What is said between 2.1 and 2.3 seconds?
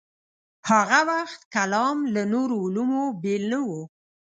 له